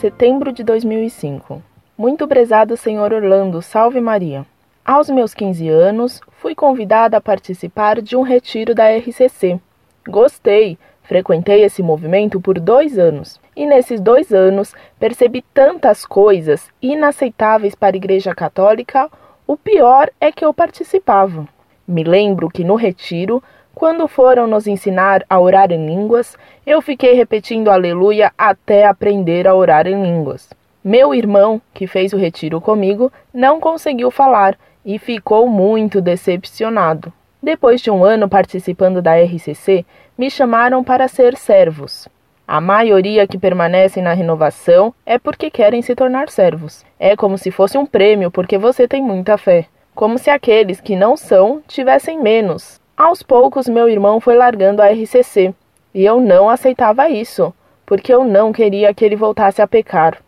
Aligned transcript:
setembro 0.00 0.50
de 0.50 0.64
2005. 0.64 1.62
Muito 1.98 2.26
prezado 2.26 2.78
Senhor 2.78 3.12
Orlando, 3.12 3.60
salve 3.60 4.00
Maria. 4.00 4.46
Aos 4.82 5.10
meus 5.10 5.34
15 5.34 5.68
anos, 5.68 6.22
fui 6.38 6.54
convidada 6.54 7.18
a 7.18 7.20
participar 7.20 8.00
de 8.00 8.16
um 8.16 8.22
retiro 8.22 8.74
da 8.74 8.88
RCC. 8.88 9.60
Gostei, 10.08 10.78
frequentei 11.02 11.62
esse 11.62 11.82
movimento 11.82 12.40
por 12.40 12.58
dois 12.58 12.98
anos 12.98 13.38
e 13.54 13.66
nesses 13.66 14.00
dois 14.00 14.32
anos 14.32 14.74
percebi 14.98 15.42
tantas 15.52 16.06
coisas 16.06 16.70
inaceitáveis 16.80 17.74
para 17.74 17.94
a 17.94 17.98
Igreja 17.98 18.34
Católica. 18.34 19.10
O 19.46 19.58
pior 19.58 20.08
é 20.18 20.32
que 20.32 20.42
eu 20.42 20.54
participava. 20.54 21.46
Me 21.86 22.02
lembro 22.02 22.48
que 22.48 22.64
no 22.64 22.76
retiro, 22.76 23.42
quando 23.74 24.06
foram 24.06 24.46
nos 24.46 24.66
ensinar 24.66 25.24
a 25.28 25.40
orar 25.40 25.72
em 25.72 25.86
línguas, 25.86 26.36
eu 26.64 26.80
fiquei 26.80 27.14
repetindo 27.14 27.70
aleluia 27.70 28.32
até 28.38 28.86
aprender 28.86 29.48
a 29.48 29.54
orar 29.54 29.86
em 29.86 30.00
línguas. 30.00 30.48
Meu 30.82 31.14
irmão, 31.14 31.60
que 31.72 31.86
fez 31.86 32.12
o 32.12 32.16
retiro 32.16 32.60
comigo, 32.60 33.12
não 33.32 33.58
conseguiu 33.58 34.10
falar 34.10 34.56
e 34.84 34.98
ficou 34.98 35.48
muito 35.48 36.00
decepcionado. 36.00 37.12
Depois 37.42 37.80
de 37.80 37.90
um 37.90 38.04
ano 38.04 38.28
participando 38.28 39.02
da 39.02 39.16
RCC, 39.16 39.84
me 40.16 40.30
chamaram 40.30 40.84
para 40.84 41.08
ser 41.08 41.36
servos. 41.36 42.08
A 42.46 42.60
maioria 42.60 43.26
que 43.26 43.38
permanecem 43.38 44.02
na 44.02 44.12
renovação 44.12 44.94
é 45.06 45.18
porque 45.18 45.50
querem 45.50 45.80
se 45.80 45.94
tornar 45.94 46.28
servos. 46.28 46.84
É 47.00 47.16
como 47.16 47.38
se 47.38 47.50
fosse 47.50 47.78
um 47.78 47.86
prêmio 47.86 48.30
porque 48.30 48.58
você 48.58 48.86
tem 48.86 49.02
muita 49.02 49.38
fé. 49.38 49.66
Como 49.94 50.18
se 50.18 50.28
aqueles 50.28 50.80
que 50.80 50.94
não 50.94 51.16
são 51.16 51.62
tivessem 51.66 52.22
menos. 52.22 52.78
Aos 52.96 53.24
poucos, 53.24 53.68
meu 53.68 53.88
irmão 53.88 54.20
foi 54.20 54.36
largando 54.36 54.80
a 54.80 54.86
RCC 54.86 55.52
e 55.92 56.04
eu 56.04 56.20
não 56.20 56.48
aceitava 56.48 57.08
isso, 57.08 57.52
porque 57.84 58.14
eu 58.14 58.24
não 58.24 58.52
queria 58.52 58.94
que 58.94 59.04
ele 59.04 59.16
voltasse 59.16 59.60
a 59.60 59.66
pecar. 59.66 60.22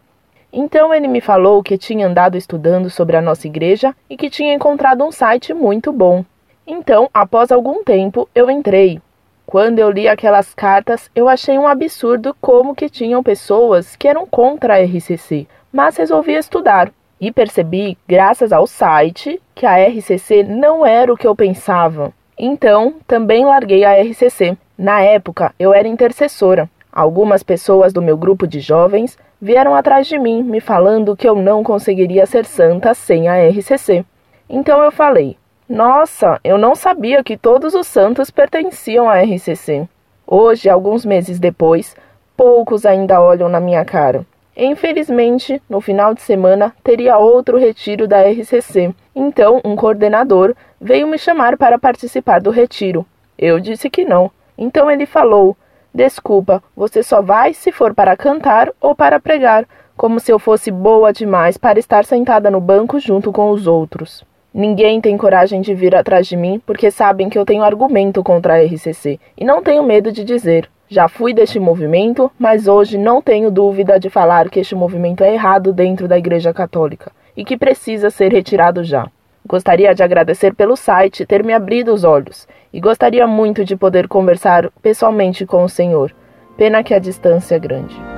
Então 0.53 0.93
ele 0.93 1.07
me 1.07 1.21
falou 1.21 1.63
que 1.63 1.79
tinha 1.79 2.09
andado 2.09 2.37
estudando 2.37 2.91
sobre 2.91 3.17
a 3.17 3.23
nossa 3.23 3.47
igreja 3.47 3.95
e 4.11 4.17
que 4.17 4.29
tinha 4.29 4.53
encontrado 4.53 5.05
um 5.05 5.13
site 5.13 5.55
muito 5.55 5.93
bom. 5.93 6.25
Então, 6.67 7.09
após 7.15 7.53
algum 7.53 7.85
tempo, 7.85 8.29
eu 8.35 8.51
entrei. 8.51 9.01
Quando 9.47 9.79
eu 9.79 9.89
li 9.89 10.09
aquelas 10.09 10.53
cartas, 10.53 11.09
eu 11.15 11.29
achei 11.29 11.57
um 11.57 11.69
absurdo 11.69 12.35
como 12.41 12.75
que 12.75 12.89
tinham 12.89 13.23
pessoas 13.23 13.95
que 13.95 14.09
eram 14.09 14.27
contra 14.27 14.75
a 14.75 14.83
RCC, 14.83 15.47
mas 15.73 15.97
resolvi 15.97 16.33
estudar 16.33 16.91
e 17.21 17.31
percebi, 17.31 17.97
graças 18.09 18.53
ao 18.53 18.67
site, 18.67 19.41
que 19.55 19.65
a 19.65 19.77
RCC 19.87 20.43
não 20.43 20.85
era 20.85 21.13
o 21.13 21.17
que 21.17 21.29
eu 21.29 21.37
pensava. 21.37 22.13
Então, 22.39 22.95
também 23.07 23.45
larguei 23.45 23.85
a 23.85 23.95
RCC. 24.01 24.57
Na 24.77 25.01
época, 25.01 25.55
eu 25.59 25.73
era 25.73 25.89
intercessora. 25.89 26.69
Algumas 26.93 27.43
pessoas 27.43 27.93
do 27.93 28.03
meu 28.03 28.17
grupo 28.17 28.47
de 28.47 28.61
jovens 28.61 29.19
vieram 29.41 29.75
atrás 29.75 30.07
de 30.07 30.19
mim, 30.19 30.43
me 30.43 30.61
falando 30.61 31.17
que 31.17 31.29
eu 31.29 31.35
não 31.35 31.63
conseguiria 31.63 32.27
ser 32.27 32.45
santa 32.45 32.95
sem 32.95 33.29
a 33.29 33.37
RCC. 33.49 34.05
Então 34.49 34.83
eu 34.83 34.93
falei: 34.93 35.37
Nossa, 35.69 36.39
eu 36.45 36.59
não 36.59 36.75
sabia 36.75 37.25
que 37.25 37.37
todos 37.37 37.75
os 37.75 37.87
santos 37.87 38.31
pertenciam 38.31 39.09
à 39.09 39.21
RCC. 39.21 39.89
Hoje, 40.27 40.69
alguns 40.69 41.05
meses 41.05 41.39
depois, 41.39 41.97
poucos 42.37 42.85
ainda 42.85 43.21
olham 43.21 43.49
na 43.49 43.61
minha 43.61 43.85
cara. 43.85 44.27
Infelizmente, 44.57 45.61
no 45.69 45.83
final 45.83 46.15
de 46.15 46.23
semana 46.23 46.75
teria 46.83 47.19
outro 47.19 47.59
retiro 47.59 48.09
da 48.09 48.23
RCC. 48.23 48.95
Então, 49.15 49.61
um 49.63 49.77
coordenador 49.77 50.55
veio 50.81 51.07
me 51.07 51.19
chamar 51.19 51.59
para 51.59 51.79
participar 51.79 52.41
do 52.41 52.51
retiro. 52.51 53.05
Eu 53.39 53.61
disse 53.61 53.91
que 53.91 54.05
não. 54.05 54.31
Então 54.57 54.91
ele 54.91 55.05
falou: 55.05 55.55
Desculpa, 55.93 56.63
você 56.75 57.03
só 57.03 57.21
vai 57.21 57.53
se 57.53 57.71
for 57.71 57.95
para 57.95 58.17
cantar 58.17 58.71
ou 58.81 58.95
para 58.95 59.21
pregar, 59.21 59.67
como 59.97 60.19
se 60.21 60.33
eu 60.33 60.39
fosse 60.39 60.71
boa 60.71 61.13
demais 61.13 61.57
para 61.57 61.79
estar 61.79 62.05
sentada 62.05 62.51
no 62.51 62.61
banco 62.61 62.99
junto 62.99 63.31
com 63.33 63.51
os 63.51 63.67
outros. 63.67 64.25
Ninguém 64.53 65.03
tem 65.03 65.19
coragem 65.19 65.61
de 65.61 65.75
vir 65.75 65.95
atrás 65.95 66.27
de 66.27 66.35
mim 66.35 66.63
porque 66.65 66.91
sabem 66.91 67.29
que 67.29 67.39
eu 67.39 67.45
tenho 67.45 67.63
argumento 67.63 68.23
contra 68.23 68.55
a 68.55 68.65
RCC 68.65 69.21
e 69.37 69.45
não 69.45 69.63
tenho 69.63 69.83
medo 69.83 70.11
de 70.11 70.25
dizer. 70.25 70.71
Já 70.89 71.09
fui 71.09 71.35
deste 71.35 71.59
movimento, 71.59 72.31
mas 72.39 72.69
hoje 72.69 72.97
não 72.97 73.21
tenho 73.21 73.51
dúvida 73.51 73.99
de 73.99 74.09
falar 74.09 74.49
que 74.49 74.61
este 74.61 74.75
movimento 74.75 75.25
é 75.25 75.35
errado 75.35 75.73
dentro 75.73 76.07
da 76.07 76.17
Igreja 76.17 76.55
Católica 76.55 77.11
e 77.37 77.45
que 77.45 77.57
precisa 77.57 78.09
ser 78.09 78.33
retirado 78.33 78.85
já. 78.85 79.09
Gostaria 79.45 79.95
de 79.95 80.03
agradecer 80.03 80.55
pelo 80.55 80.77
site 80.77 81.27
ter 81.27 81.45
me 81.45 81.53
abrido 81.53 81.93
os 81.93 82.05
olhos 82.05 82.47
e 82.73 82.81
gostaria 82.81 83.27
muito 83.27 83.65
de 83.65 83.77
poder 83.77 84.07
conversar 84.07 84.71
pessoalmente 84.81 85.45
com 85.45 85.65
o 85.65 85.69
Senhor. 85.69 86.15
Pena 86.57 86.83
que 86.83 86.95
a 86.95 86.99
distância 86.99 87.57
é 87.57 87.59
grande. 87.59 88.16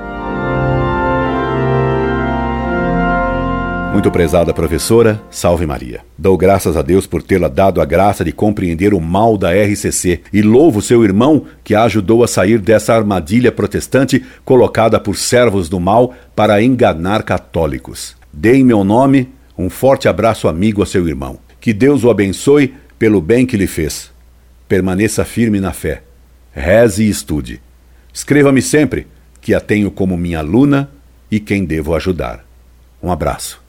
Muito 3.91 4.11
prezada 4.11 4.53
professora, 4.53 5.19
salve 5.31 5.65
Maria. 5.65 6.01
Dou 6.15 6.37
graças 6.37 6.77
a 6.77 6.83
Deus 6.83 7.07
por 7.07 7.23
tê-la 7.23 7.47
dado 7.47 7.81
a 7.81 7.85
graça 7.85 8.23
de 8.23 8.31
compreender 8.31 8.93
o 8.93 9.01
mal 9.01 9.35
da 9.35 9.49
RCC 9.51 10.21
e 10.31 10.43
louvo 10.43 10.79
seu 10.79 11.03
irmão 11.03 11.45
que 11.63 11.73
a 11.73 11.83
ajudou 11.83 12.23
a 12.23 12.27
sair 12.27 12.59
dessa 12.59 12.93
armadilha 12.93 13.51
protestante 13.51 14.23
colocada 14.45 14.99
por 14.99 15.17
servos 15.17 15.67
do 15.67 15.79
mal 15.79 16.13
para 16.35 16.61
enganar 16.61 17.23
católicos. 17.23 18.15
Dê 18.31 18.57
em 18.57 18.63
meu 18.63 18.83
nome 18.83 19.27
um 19.57 19.69
forte 19.69 20.07
abraço 20.07 20.47
amigo 20.47 20.83
a 20.83 20.85
seu 20.85 21.07
irmão. 21.07 21.39
Que 21.59 21.73
Deus 21.73 22.03
o 22.03 22.11
abençoe 22.11 22.75
pelo 22.97 23.19
bem 23.19 23.45
que 23.45 23.57
lhe 23.57 23.67
fez. 23.67 24.11
Permaneça 24.67 25.25
firme 25.25 25.59
na 25.59 25.73
fé. 25.73 26.03
Reze 26.53 27.03
e 27.03 27.09
estude. 27.09 27.59
Escreva-me 28.13 28.61
sempre, 28.61 29.07
que 29.41 29.53
a 29.53 29.59
tenho 29.59 29.89
como 29.89 30.15
minha 30.15 30.39
aluna 30.39 30.89
e 31.29 31.39
quem 31.39 31.65
devo 31.65 31.95
ajudar. 31.95 32.45
Um 33.01 33.11
abraço. 33.11 33.68